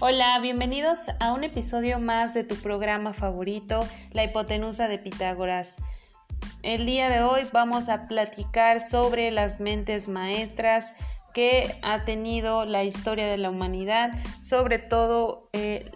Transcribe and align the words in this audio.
Hola, 0.00 0.38
bienvenidos 0.38 1.00
a 1.18 1.32
un 1.32 1.42
episodio 1.42 1.98
más 1.98 2.32
de 2.32 2.44
tu 2.44 2.54
programa 2.54 3.12
favorito, 3.12 3.80
La 4.12 4.22
hipotenusa 4.22 4.86
de 4.86 4.96
Pitágoras. 5.00 5.74
El 6.62 6.86
día 6.86 7.10
de 7.10 7.24
hoy 7.24 7.48
vamos 7.52 7.88
a 7.88 8.06
platicar 8.06 8.78
sobre 8.78 9.32
las 9.32 9.58
mentes 9.58 10.06
maestras 10.06 10.94
que 11.34 11.80
ha 11.82 12.04
tenido 12.04 12.64
la 12.64 12.84
historia 12.84 13.26
de 13.26 13.38
la 13.38 13.50
humanidad, 13.50 14.12
sobre 14.40 14.78
todo 14.78 15.50
eh, 15.52 15.90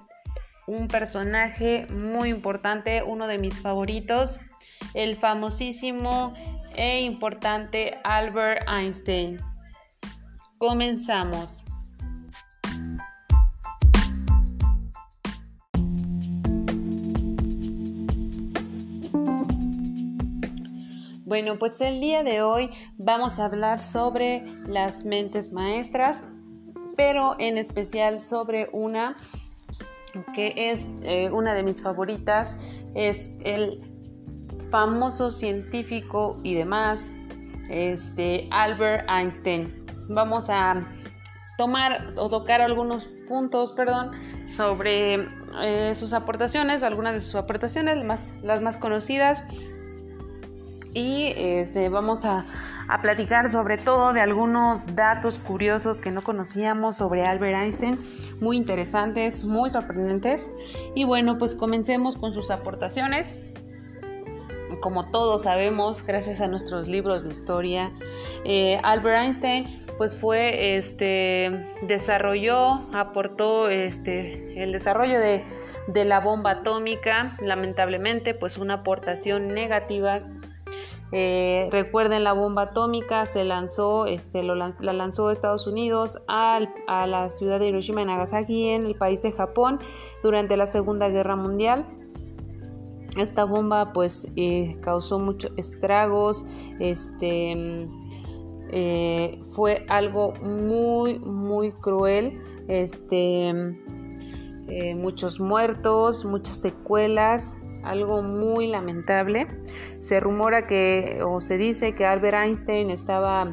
un 0.67 0.89
personaje 0.89 1.87
muy 1.87 2.31
importante, 2.31 3.05
uno 3.05 3.29
de 3.29 3.39
mis 3.39 3.61
favoritos, 3.61 4.41
el 4.95 5.15
famosísimo 5.15 6.35
e 6.75 7.03
importante 7.03 8.01
Albert 8.03 8.69
Einstein. 8.69 9.39
Comenzamos. 10.59 11.62
Bueno, 21.33 21.59
pues 21.59 21.81
el 21.81 21.99
día 21.99 22.23
de 22.23 22.43
hoy 22.43 22.69
vamos 22.99 23.39
a 23.39 23.47
hablar 23.47 23.81
sobre 23.83 24.45
las 24.67 25.07
mentes 25.07 25.51
maestras, 25.51 26.23
pero 26.95 27.37
en 27.39 27.57
especial 27.57 28.21
sobre 28.21 28.69
una 28.75 29.17
que 30.35 30.53
es 30.55 30.91
eh, 31.05 31.31
una 31.31 31.55
de 31.55 31.63
mis 31.63 31.81
favoritas, 31.81 32.59
es 32.95 33.31
el 33.47 33.81
famoso 34.71 35.31
científico 35.31 36.37
y 36.43 36.53
demás, 36.53 37.11
este 37.71 38.47
Albert 38.51 39.09
Einstein. 39.09 39.87
Vamos 40.11 40.51
a 40.51 40.87
tomar 41.57 42.13
o 42.19 42.29
tocar 42.29 42.61
algunos 42.61 43.09
puntos, 43.27 43.73
perdón, 43.73 44.11
sobre 44.47 45.29
eh, 45.63 45.95
sus 45.95 46.13
aportaciones, 46.13 46.83
algunas 46.83 47.15
de 47.15 47.21
sus 47.21 47.37
aportaciones, 47.37 48.05
más, 48.05 48.35
las 48.43 48.61
más 48.61 48.77
conocidas 48.77 49.43
y 50.95 51.33
este, 51.37 51.89
vamos 51.89 52.25
a, 52.25 52.45
platicar 53.01 53.49
sobre 53.49 53.79
todo 53.79 54.13
de 54.13 54.21
algunos 54.21 54.95
datos 54.95 55.39
curiosos 55.39 55.99
que 55.99 56.11
no 56.11 56.21
conocíamos 56.23 56.97
sobre 56.97 57.25
Albert 57.25 57.57
Einstein, 57.57 57.99
muy 58.39 58.59
interesantes, 58.59 59.45
muy 59.45 59.71
sorprendentes. 59.71 60.51
Y 60.95 61.05
bueno, 61.05 61.39
pues 61.39 61.55
comencemos 61.55 62.17
con 62.17 62.35
sus 62.35 62.51
aportaciones. 62.51 63.35
Como 64.83 65.05
todos 65.11 65.45
sabemos, 65.45 66.05
gracias 66.05 66.43
a 66.43 66.49
nuestros 66.49 66.87
libros 66.87 67.25
de 67.25 67.31
historia, 67.31 67.93
eh, 68.45 68.79
Albert 68.83 69.23
Einstein 69.23 69.87
pues 69.97 70.15
fue, 70.15 70.77
este, 70.77 71.71
desarrolló, 71.83 72.89
aportó 72.93 73.71
este, 73.71 74.63
el 74.63 74.73
desarrollo 74.73 75.19
de, 75.19 75.45
de 75.87 76.05
la 76.05 76.21
bomba 76.21 76.51
atómica, 76.51 77.37
lamentablemente 77.41 78.35
pues 78.35 78.59
una 78.59 78.75
aportación 78.75 79.55
negativa 79.55 80.23
eh, 81.15 81.69
recuerden 81.71 82.25
la 82.25 82.33
bomba 82.33 82.63
atómica 82.63 83.27
se 83.27 83.45
lanzó, 83.45 84.07
este, 84.07 84.43
la 84.43 84.75
lanzó 84.81 85.31
Estados 85.31 85.67
Unidos 85.67 86.19
a 86.27 86.59
la 87.07 87.29
ciudad 87.29 87.61
de 87.61 87.69
Hiroshima 87.69 88.01
y 88.01 88.07
Nagasaki 88.07 88.69
en 88.69 88.87
el 88.87 88.95
país 88.95 89.21
de 89.21 89.31
Japón 89.31 89.79
durante 90.23 90.57
la 90.57 90.67
Segunda 90.67 91.11
Guerra 91.11 91.37
Mundial. 91.37 91.87
Esta 93.19 93.45
bomba 93.45 93.93
pues 93.93 94.27
eh, 94.37 94.79
causó 94.81 95.19
muchos 95.19 95.53
estragos, 95.59 96.47
este, 96.81 97.89
eh, 98.71 99.39
fue 99.53 99.85
algo 99.91 100.33
muy 100.41 101.19
muy 101.19 101.73
cruel, 101.73 102.41
este, 102.69 103.77
muchos 104.97 105.41
muertos, 105.41 106.25
muchas 106.25 106.57
secuelas, 106.57 107.57
algo 107.83 108.23
muy 108.23 108.67
lamentable. 108.69 109.47
Se 110.01 110.21
rumora 110.21 110.67
que, 110.67 111.21
o 111.25 111.41
se 111.41 111.59
dice 111.59 111.95
que 111.95 112.07
Albert 112.07 112.37
Einstein 112.37 112.91
estaba 112.91 113.49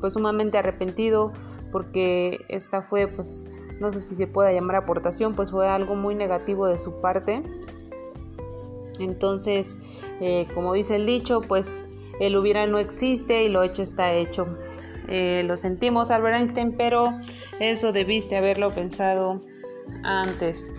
pues 0.00 0.14
sumamente 0.14 0.58
arrepentido 0.58 1.32
porque 1.70 2.44
esta 2.48 2.82
fue 2.82 3.06
pues 3.06 3.44
no 3.80 3.90
sé 3.90 4.00
si 4.00 4.14
se 4.14 4.26
pueda 4.26 4.52
llamar 4.52 4.76
aportación, 4.76 5.34
pues 5.34 5.50
fue 5.50 5.68
algo 5.68 5.96
muy 5.96 6.14
negativo 6.14 6.66
de 6.66 6.78
su 6.78 7.00
parte. 7.00 7.42
Entonces, 9.00 9.76
eh, 10.20 10.46
como 10.54 10.72
dice 10.72 10.96
el 10.96 11.04
dicho, 11.04 11.40
pues 11.40 11.84
el 12.20 12.36
hubiera 12.36 12.66
no 12.66 12.78
existe 12.78 13.42
y 13.42 13.48
lo 13.48 13.62
hecho 13.62 13.82
está 13.82 14.12
hecho. 14.12 14.46
Eh, 15.08 15.42
lo 15.44 15.56
sentimos, 15.56 16.12
Albert 16.12 16.36
Einstein, 16.36 16.76
pero 16.76 17.12
eso 17.58 17.92
debiste 17.92 18.36
haberlo 18.36 18.72
pensado 18.72 19.40
antes. 20.02 20.70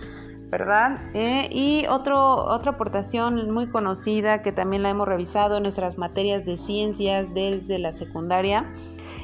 ¿verdad? 0.50 0.98
Eh, 1.14 1.48
y 1.50 1.86
otro, 1.88 2.36
otra 2.36 2.72
aportación 2.72 3.50
muy 3.50 3.66
conocida 3.68 4.40
que 4.42 4.52
también 4.52 4.84
la 4.84 4.90
hemos 4.90 5.08
revisado 5.08 5.56
en 5.56 5.64
nuestras 5.64 5.98
materias 5.98 6.44
de 6.44 6.56
ciencias 6.56 7.26
desde 7.34 7.80
la 7.80 7.90
secundaria 7.90 8.64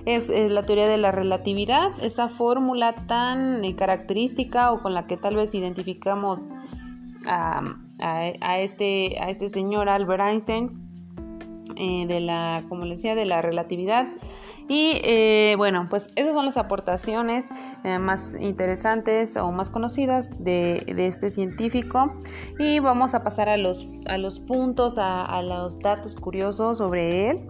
es, 0.07 0.29
la 0.29 0.65
teoría 0.65 0.89
de 0.89 0.99
la 0.99 1.13
relatividad, 1.13 1.93
esa 2.01 2.29
fórmula 2.29 2.95
tan 3.07 3.65
eh, 3.65 3.77
característica 3.77 4.73
o 4.73 4.83
con 4.83 4.95
la 4.95 5.07
que 5.07 5.17
tal 5.17 5.37
vez 5.37 5.55
identificamos 5.55 6.43
a, 7.27 7.63
este, 8.59 9.19
a 9.21 9.29
este 9.29 9.49
señor 9.49 9.89
Albert 9.89 10.23
Einstein 10.23 10.90
eh, 11.83 12.05
de 12.07 12.21
la, 12.21 12.63
como 12.69 12.85
les 12.85 13.01
de 13.01 13.25
la 13.25 13.41
relatividad. 13.41 14.07
Y 14.69 15.01
eh, 15.03 15.55
bueno, 15.57 15.87
pues 15.89 16.11
esas 16.15 16.35
son 16.35 16.45
las 16.45 16.59
aportaciones 16.59 17.47
eh, 17.85 17.99
más 17.99 18.37
interesantes 18.39 19.39
o 19.39 19.51
más 19.51 19.71
conocidas 19.71 20.31
de, 20.39 20.85
este 20.99 21.31
científico. 21.31 22.13
Y 22.59 22.81
vamos 22.81 23.15
a 23.15 23.25
pasar 23.25 23.49
a 23.49 23.57
los, 23.57 23.89
a 24.05 24.19
los 24.19 24.41
puntos, 24.41 24.97
a, 24.99 25.41
los 25.43 25.79
datos 25.79 26.15
curiosos 26.17 26.79
sobre 26.79 27.31
él. 27.31 27.41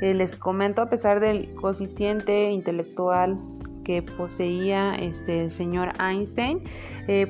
Les 0.00 0.34
comento, 0.34 0.80
a 0.80 0.88
pesar 0.88 1.20
del 1.20 1.54
coeficiente 1.54 2.52
intelectual 2.52 3.38
que 3.84 4.00
poseía 4.00 4.94
este, 4.94 5.44
el 5.44 5.52
señor 5.52 5.92
Einstein, 6.00 6.62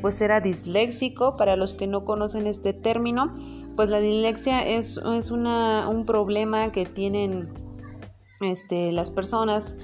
pues 0.01 0.21
era 0.21 0.41
disléxico. 0.41 1.37
Para 1.37 1.57
los 1.57 1.75
que 1.75 1.89
no 1.89 2.05
conocen 2.05 2.47
este 2.47 2.73
término, 2.73 3.35
pues 3.77 3.89
la 3.89 4.01
dislexia 4.01 4.67
es, 4.67 4.99
es 4.99 5.31
una, 5.31 5.89
un 5.89 6.07
problema 6.07 6.71
que 6.73 6.87
tienen 6.87 7.49
este, 8.41 8.93
las 8.93 9.11
personas 9.11 9.77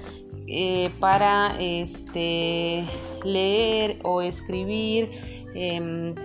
eh, 0.47 0.91
para 0.99 1.55
este, 1.59 2.83
leer 3.23 3.99
o 4.03 4.21
escribir 4.21 5.09
em, 5.55 6.15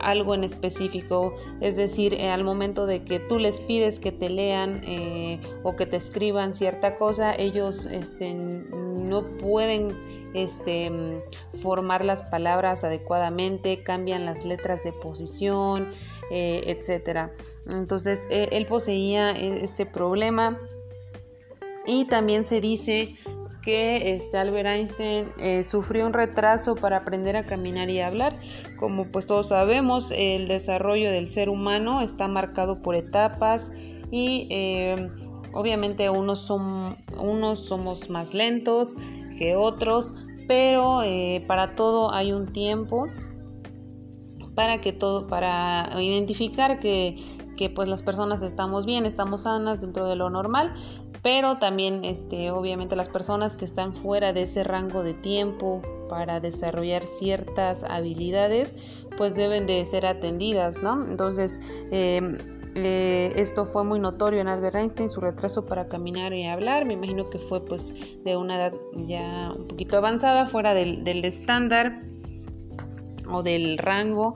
algo 0.00 0.34
en 0.34 0.44
específico, 0.44 1.34
es 1.60 1.76
decir, 1.76 2.14
eh, 2.14 2.30
al 2.30 2.44
momento 2.44 2.86
de 2.86 3.04
que 3.04 3.18
tú 3.18 3.38
les 3.38 3.58
pides 3.60 3.98
que 3.98 4.12
te 4.12 4.28
lean 4.28 4.82
eh, 4.84 5.40
o 5.64 5.74
que 5.74 5.86
te 5.86 5.96
escriban 5.96 6.54
cierta 6.54 6.96
cosa, 6.96 7.34
ellos 7.34 7.86
este, 7.86 8.32
no 8.32 9.24
pueden 9.38 9.96
este, 10.34 10.92
formar 11.62 12.04
las 12.04 12.22
palabras 12.22 12.84
adecuadamente, 12.84 13.82
cambian 13.82 14.24
las 14.24 14.44
letras 14.44 14.84
de 14.84 14.92
posición, 14.92 15.90
etcétera. 16.30 17.32
Entonces, 17.68 18.26
él 18.30 18.66
poseía 18.66 19.30
este 19.32 19.86
problema 19.86 20.58
y 21.86 22.04
también 22.06 22.44
se 22.44 22.60
dice 22.60 23.14
que 23.66 24.14
este 24.14 24.38
Albert 24.38 24.68
Einstein 24.68 25.28
eh, 25.38 25.64
sufrió 25.64 26.06
un 26.06 26.12
retraso 26.12 26.76
para 26.76 26.98
aprender 26.98 27.36
a 27.36 27.46
caminar 27.46 27.90
y 27.90 28.00
hablar. 28.00 28.38
Como 28.78 29.06
pues 29.06 29.26
todos 29.26 29.48
sabemos, 29.48 30.12
el 30.14 30.46
desarrollo 30.46 31.10
del 31.10 31.28
ser 31.28 31.48
humano 31.48 32.00
está 32.00 32.28
marcado 32.28 32.80
por 32.80 32.94
etapas 32.94 33.72
y 34.12 34.46
eh, 34.50 35.10
obviamente 35.52 36.08
unos, 36.08 36.42
son, 36.42 36.96
unos 37.18 37.66
somos 37.66 38.08
más 38.08 38.34
lentos 38.34 38.94
que 39.36 39.56
otros, 39.56 40.14
pero 40.46 41.02
eh, 41.02 41.44
para 41.48 41.74
todo 41.74 42.14
hay 42.14 42.32
un 42.32 42.52
tiempo 42.52 43.06
para 44.56 44.80
que 44.80 44.92
todo, 44.92 45.28
para 45.28 45.88
identificar 46.00 46.80
que, 46.80 47.24
que 47.56 47.70
pues 47.70 47.88
las 47.88 48.02
personas 48.02 48.42
estamos 48.42 48.84
bien, 48.84 49.06
estamos 49.06 49.42
sanas 49.42 49.80
dentro 49.80 50.06
de 50.06 50.16
lo 50.16 50.28
normal 50.28 50.74
pero 51.26 51.58
también 51.58 52.04
este, 52.04 52.52
obviamente 52.52 52.94
las 52.94 53.08
personas 53.08 53.56
que 53.56 53.64
están 53.64 53.94
fuera 53.94 54.32
de 54.32 54.42
ese 54.42 54.62
rango 54.62 55.02
de 55.02 55.12
tiempo 55.12 55.82
para 56.08 56.38
desarrollar 56.38 57.04
ciertas 57.04 57.82
habilidades 57.82 58.72
pues 59.16 59.34
deben 59.34 59.66
de 59.66 59.84
ser 59.86 60.06
atendidas, 60.06 60.80
¿no? 60.84 61.04
Entonces 61.04 61.58
em, 61.90 62.38
eh, 62.76 63.32
esto 63.34 63.66
fue 63.66 63.82
muy 63.82 63.98
notorio 63.98 64.40
en 64.40 64.46
Albert 64.46 64.76
Einstein, 64.76 65.10
su 65.10 65.20
retraso 65.20 65.66
para 65.66 65.88
caminar 65.88 66.32
y 66.32 66.46
hablar, 66.46 66.84
me 66.84 66.94
imagino 66.94 67.28
que 67.28 67.38
fue 67.38 67.64
pues 67.64 67.92
de 68.22 68.36
una 68.36 68.56
edad 68.56 68.74
ya 69.08 69.52
un 69.56 69.66
poquito 69.66 69.96
avanzada, 69.96 70.46
fuera 70.46 70.74
del, 70.74 71.24
estándar 71.24 72.02
o 73.30 73.42
del 73.42 73.78
rango 73.78 74.34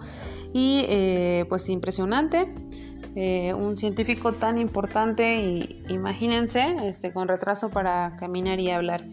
y 0.52 0.84
eh, 0.88 1.44
pues 1.48 1.68
impresionante. 1.68 2.48
Eh, 3.16 3.54
un 3.54 3.76
científico 3.76 4.32
tan 4.32 4.56
importante 4.56 5.40
y 5.40 5.82
imagínense, 5.88 6.76
este, 6.84 7.12
con 7.12 7.26
retraso 7.26 7.68
para 7.70 8.16
caminar 8.18 8.60
y 8.60 8.70
hablar. 8.70 9.04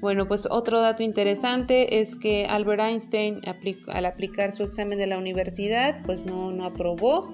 Bueno, 0.00 0.26
pues 0.26 0.48
otro 0.50 0.80
dato 0.80 1.04
interesante 1.04 2.00
es 2.00 2.16
que 2.16 2.46
Albert 2.46 2.80
Einstein 2.80 3.40
al 3.86 4.06
aplicar 4.06 4.50
su 4.50 4.64
examen 4.64 4.98
de 4.98 5.06
la 5.06 5.18
universidad, 5.18 6.02
pues 6.04 6.26
no, 6.26 6.50
no 6.50 6.64
aprobó. 6.64 7.32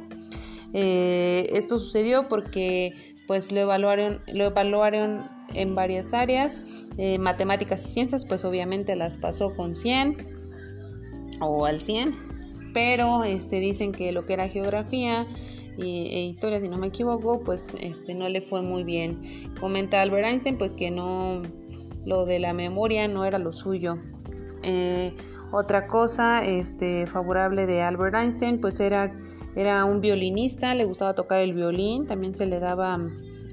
Eh, 0.74 1.48
esto 1.54 1.78
sucedió 1.78 2.28
porque 2.28 3.14
pues 3.26 3.50
lo 3.50 3.60
evaluaron, 3.60 4.20
lo 4.26 4.44
evaluaron 4.44 5.30
en 5.54 5.74
varias 5.74 6.12
áreas, 6.12 6.60
matemáticas 7.18 7.86
y 7.86 7.88
ciencias, 7.88 8.26
pues 8.26 8.44
obviamente 8.44 8.94
las 8.96 9.16
pasó 9.16 9.54
con 9.54 9.74
100 9.74 10.47
o 11.40 11.64
al 11.64 11.80
100, 11.80 12.14
pero 12.74 13.24
este, 13.24 13.60
dicen 13.60 13.92
que 13.92 14.12
lo 14.12 14.26
que 14.26 14.34
era 14.34 14.48
geografía 14.48 15.26
e 15.78 16.26
historia, 16.26 16.60
si 16.60 16.68
no 16.68 16.76
me 16.76 16.88
equivoco, 16.88 17.40
pues 17.40 17.72
este, 17.80 18.14
no 18.14 18.28
le 18.28 18.40
fue 18.40 18.62
muy 18.62 18.82
bien. 18.82 19.54
Comenta 19.60 20.02
Albert 20.02 20.26
Einstein, 20.26 20.58
pues 20.58 20.72
que 20.72 20.90
no, 20.90 21.42
lo 22.04 22.24
de 22.24 22.38
la 22.38 22.52
memoria 22.52 23.06
no 23.06 23.24
era 23.24 23.38
lo 23.38 23.52
suyo. 23.52 23.96
Eh, 24.62 25.14
otra 25.52 25.86
cosa 25.86 26.44
este, 26.44 27.06
favorable 27.06 27.66
de 27.66 27.82
Albert 27.82 28.14
Einstein, 28.14 28.60
pues 28.60 28.80
era, 28.80 29.12
era 29.54 29.84
un 29.84 30.00
violinista, 30.00 30.74
le 30.74 30.84
gustaba 30.84 31.14
tocar 31.14 31.40
el 31.40 31.54
violín, 31.54 32.06
también 32.06 32.34
se 32.34 32.46
le 32.46 32.58
daba 32.58 32.98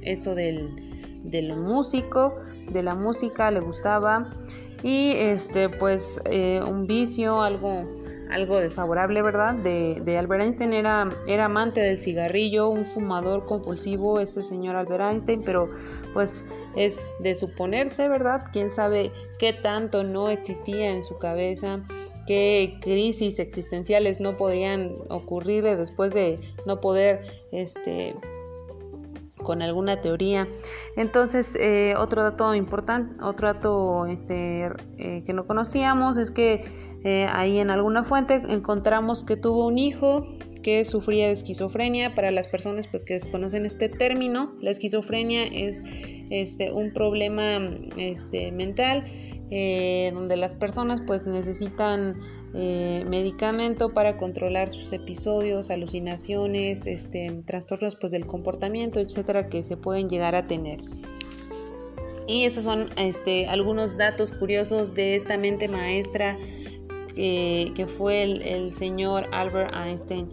eso 0.01 0.35
del, 0.35 1.21
del 1.23 1.55
músico, 1.55 2.35
de 2.71 2.83
la 2.83 2.95
música, 2.95 3.51
le 3.51 3.59
gustaba. 3.59 4.33
Y 4.83 5.13
este, 5.15 5.69
pues 5.69 6.21
eh, 6.25 6.61
un 6.65 6.87
vicio, 6.87 7.41
algo 7.41 7.85
algo 8.29 8.59
desfavorable, 8.59 9.21
¿verdad? 9.21 9.53
De, 9.55 10.01
de, 10.03 10.17
Albert 10.17 10.43
Einstein 10.43 10.73
era, 10.73 11.09
era 11.27 11.45
amante 11.45 11.79
del 11.81 11.99
cigarrillo, 11.99 12.69
un 12.69 12.85
fumador 12.85 13.45
compulsivo, 13.45 14.19
este 14.19 14.41
señor 14.41 14.75
Albert 14.75 15.03
Einstein, 15.03 15.43
pero 15.43 15.69
pues 16.13 16.45
es 16.75 16.99
de 17.19 17.35
suponerse, 17.35 18.07
¿verdad? 18.07 18.43
Quién 18.51 18.69
sabe 18.69 19.11
qué 19.39 19.53
tanto 19.53 20.03
no 20.03 20.29
existía 20.29 20.89
en 20.91 21.03
su 21.03 21.17
cabeza, 21.17 21.81
qué 22.25 22.77
crisis 22.81 23.39
existenciales 23.39 24.19
no 24.19 24.37
podrían 24.37 24.93
ocurrirle 25.09 25.75
después 25.75 26.13
de 26.13 26.39
no 26.65 26.81
poder, 26.81 27.21
este 27.51 28.15
con 29.45 29.61
alguna 29.61 30.01
teoría. 30.01 30.47
Entonces, 30.97 31.55
eh, 31.57 31.93
otro 31.97 32.23
dato 32.23 32.53
importante, 32.53 33.23
otro 33.23 33.47
dato 33.47 34.05
este, 34.07 34.71
eh, 34.97 35.23
que 35.25 35.31
no 35.31 35.47
conocíamos 35.47 36.17
es 36.17 36.31
que 36.31 36.65
eh, 37.05 37.27
ahí 37.31 37.59
en 37.59 37.69
alguna 37.69 38.03
fuente 38.03 38.41
encontramos 38.49 39.23
que 39.23 39.37
tuvo 39.37 39.67
un 39.67 39.77
hijo 39.77 40.25
que 40.63 40.83
sufría 40.83 41.27
de 41.27 41.33
esquizofrenia. 41.33 42.15
Para 42.15 42.31
las 42.31 42.47
personas 42.47 42.87
pues, 42.87 43.05
que 43.05 43.13
desconocen 43.13 43.65
este 43.65 43.87
término, 43.87 44.55
la 44.59 44.71
esquizofrenia 44.71 45.43
es 45.45 45.81
este, 46.31 46.71
un 46.71 46.91
problema 46.91 47.59
este, 47.95 48.51
mental 48.51 49.05
donde 49.47 50.37
las 50.37 50.55
personas 50.55 51.01
pues, 51.05 51.27
necesitan 51.27 52.19
eh, 52.55 53.03
medicamento 53.07 53.93
para 53.93 54.17
controlar 54.17 54.69
sus 54.69 54.93
episodios, 54.93 55.69
alucinaciones, 55.69 56.87
este, 56.87 57.43
trastornos 57.45 57.95
pues, 57.95 58.11
del 58.11 58.25
comportamiento, 58.25 58.99
etcétera, 58.99 59.49
que 59.49 59.61
se 59.63 59.77
pueden 59.77 60.09
llegar 60.09 60.35
a 60.35 60.45
tener. 60.45 60.79
Y 62.27 62.45
estos 62.45 62.63
son 62.63 62.89
este, 62.97 63.47
algunos 63.47 63.97
datos 63.97 64.31
curiosos 64.31 64.95
de 64.95 65.15
esta 65.15 65.37
mente 65.37 65.67
maestra 65.67 66.37
que 67.15 67.87
fue 67.97 68.23
el, 68.23 68.73
señor 68.73 69.27
Albert 69.31 69.73
Einstein. 69.73 70.29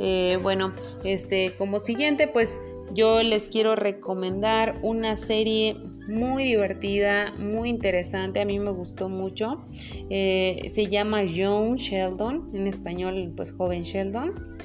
Eh, 0.00 0.38
bueno, 0.42 0.72
este, 1.04 1.52
como 1.56 1.78
siguiente, 1.78 2.28
pues 2.28 2.50
yo 2.92 3.22
les 3.22 3.48
quiero 3.48 3.76
recomendar 3.76 4.78
una 4.82 5.16
serie 5.16 5.76
muy 6.08 6.44
divertida, 6.44 7.32
muy 7.38 7.68
interesante, 7.68 8.40
a 8.40 8.44
mí 8.44 8.58
me 8.58 8.70
gustó 8.70 9.08
mucho. 9.08 9.64
Eh, 10.10 10.70
se 10.72 10.86
llama 10.86 11.22
Young 11.24 11.76
Sheldon, 11.76 12.50
en 12.54 12.66
español, 12.66 13.32
pues 13.36 13.52
joven 13.52 13.82
Sheldon. 13.82 14.56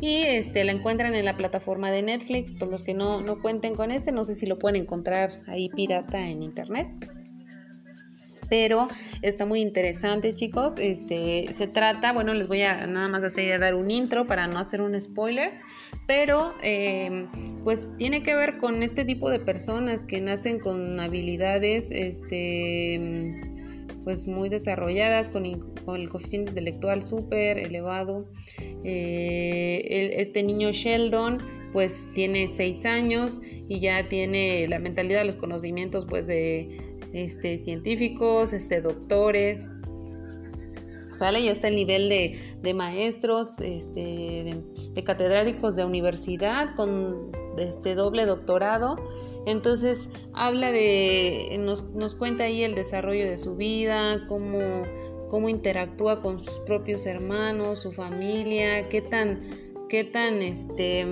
Y 0.00 0.16
este, 0.22 0.64
la 0.64 0.72
encuentran 0.72 1.14
en 1.14 1.24
la 1.24 1.36
plataforma 1.36 1.90
de 1.90 2.02
Netflix. 2.02 2.50
Por 2.52 2.68
los 2.68 2.82
que 2.82 2.94
no, 2.94 3.20
no 3.20 3.40
cuenten 3.40 3.74
con 3.74 3.90
este, 3.90 4.12
no 4.12 4.24
sé 4.24 4.34
si 4.34 4.46
lo 4.46 4.58
pueden 4.58 4.82
encontrar 4.82 5.42
ahí 5.46 5.68
pirata 5.70 6.20
en 6.28 6.42
internet 6.42 6.88
pero 8.48 8.88
está 9.22 9.46
muy 9.46 9.60
interesante 9.60 10.34
chicos. 10.34 10.74
Este, 10.78 11.46
se 11.54 11.66
trata, 11.66 12.12
bueno, 12.12 12.34
les 12.34 12.48
voy 12.48 12.62
a 12.62 12.86
nada 12.86 13.08
más 13.08 13.22
hacer 13.24 13.58
dar 13.60 13.74
un 13.74 13.90
intro 13.90 14.26
para 14.26 14.46
no 14.46 14.58
hacer 14.58 14.80
un 14.80 15.00
spoiler, 15.00 15.52
pero 16.06 16.54
em, 16.62 17.26
pues 17.64 17.92
tiene 17.98 18.22
que 18.22 18.34
ver 18.34 18.58
con 18.58 18.82
este 18.82 19.04
tipo 19.04 19.28
de 19.28 19.40
personas 19.40 20.00
que 20.06 20.20
nacen 20.20 20.60
con 20.60 21.00
habilidades, 21.00 21.88
este, 21.90 23.40
pues 24.04 24.26
muy 24.26 24.48
desarrolladas, 24.48 25.28
con, 25.28 25.44
el 25.44 26.08
coeficiente 26.08 26.50
intelectual 26.50 27.02
súper 27.02 27.58
elevado. 27.58 28.26
Eh, 28.84 30.14
este 30.18 30.42
niño 30.42 30.70
Sheldon 30.72 31.38
pues 31.72 32.04
tiene 32.14 32.48
seis 32.48 32.86
años 32.86 33.40
y 33.68 33.80
ya 33.80 34.08
tiene 34.08 34.66
la 34.68 34.78
mentalidad, 34.78 35.24
los 35.24 35.36
conocimientos 35.36 36.06
pues 36.08 36.26
de 36.26 36.78
este, 37.12 37.58
científicos, 37.58 38.52
este, 38.52 38.80
doctores, 38.80 39.64
¿sale? 41.18 41.42
Ya 41.42 41.52
está 41.52 41.68
el 41.68 41.76
nivel 41.76 42.08
de, 42.08 42.74
maestros, 42.74 43.58
este, 43.60 44.62
de, 44.92 45.04
catedráticos 45.04 45.76
de 45.76 45.84
universidad 45.84 46.74
con 46.74 47.32
este 47.58 47.94
doble 47.94 48.26
doctorado. 48.26 48.96
Entonces 49.46 50.10
habla 50.34 50.72
de, 50.72 51.56
nos, 51.60 51.84
nos 51.94 52.14
cuenta 52.14 52.44
ahí 52.44 52.62
el 52.62 52.74
desarrollo 52.74 53.24
de 53.24 53.36
su 53.36 53.56
vida, 53.56 54.26
cómo, 54.28 54.82
cómo 55.30 55.48
interactúa 55.48 56.20
con 56.20 56.40
sus 56.40 56.58
propios 56.60 57.06
hermanos, 57.06 57.80
su 57.80 57.92
familia, 57.92 58.88
qué 58.88 59.02
tan, 59.02 59.40
qué 59.88 60.04
tan, 60.04 60.42
este, 60.42 61.06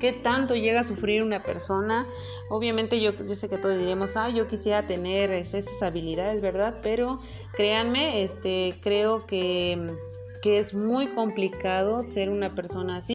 qué 0.00 0.12
tanto 0.12 0.56
llega 0.56 0.80
a 0.80 0.84
sufrir 0.84 1.22
una 1.22 1.42
persona. 1.44 2.06
Obviamente 2.48 3.00
yo, 3.00 3.12
sé 3.12 3.48
que 3.48 3.58
todos 3.58 3.78
diremos, 3.78 4.16
ah, 4.16 4.30
yo 4.30 4.48
quisiera 4.48 4.86
tener 4.86 5.30
esas 5.30 5.80
habilidades, 5.82 6.42
¿verdad? 6.42 6.80
Pero 6.82 7.20
créanme, 7.52 8.24
este, 8.24 8.74
creo 8.82 9.26
que, 9.26 9.94
que 10.42 10.58
es 10.58 10.74
muy 10.74 11.08
complicado 11.08 12.04
ser 12.04 12.30
una 12.30 12.54
persona 12.54 12.96
así. 12.96 13.12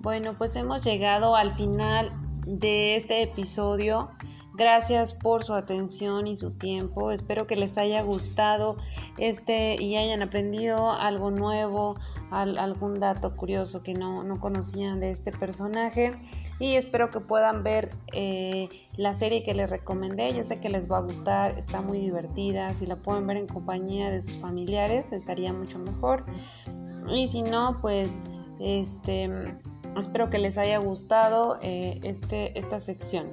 Bueno, 0.00 0.34
pues 0.38 0.56
hemos 0.56 0.82
llegado 0.84 1.36
al 1.36 1.54
final 1.54 2.12
de 2.46 2.96
este 2.96 3.22
episodio. 3.22 4.08
Gracias 4.58 5.14
por 5.14 5.44
su 5.44 5.54
atención 5.54 6.26
y 6.26 6.36
su 6.36 6.50
tiempo. 6.50 7.12
Espero 7.12 7.46
que 7.46 7.54
les 7.54 7.78
haya 7.78 8.02
gustado 8.02 8.76
este 9.16 9.80
y 9.80 9.94
hayan 9.94 10.20
aprendido 10.20 10.90
algo 10.90 11.30
nuevo, 11.30 11.94
algún 12.32 12.98
dato 12.98 13.36
curioso 13.36 13.84
que 13.84 13.94
no, 13.94 14.24
conocían 14.40 14.98
de 14.98 15.12
este 15.12 15.30
personaje. 15.30 16.18
Y 16.58 16.74
espero 16.74 17.12
que 17.12 17.20
puedan 17.20 17.62
ver 17.62 17.90
eh, 18.12 18.68
la 18.96 19.14
serie 19.14 19.44
que 19.44 19.54
les 19.54 19.70
recomendé. 19.70 20.34
Yo 20.34 20.42
sé 20.42 20.58
que 20.58 20.70
les 20.70 20.90
va 20.90 20.98
a 20.98 21.02
gustar, 21.02 21.56
está 21.56 21.80
muy 21.80 22.00
divertida. 22.00 22.74
Si 22.74 22.84
la 22.84 22.96
pueden 22.96 23.28
ver 23.28 23.36
en 23.36 23.46
compañía 23.46 24.10
de 24.10 24.20
sus 24.22 24.38
familiares, 24.38 25.12
estaría 25.12 25.52
mucho 25.52 25.78
mejor. 25.78 26.24
Y 27.08 27.28
si 27.28 27.42
no, 27.42 27.78
pues 27.80 28.08
este 28.58 29.30
espero 29.96 30.30
que 30.30 30.38
les 30.38 30.58
haya 30.58 30.78
gustado 30.78 31.58
eh, 31.62 32.00
este, 32.02 32.58
esta 32.58 32.80
sección. 32.80 33.32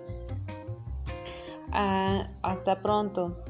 Ah, 1.77 2.29
hasta 2.41 2.82
pronto. 2.82 3.44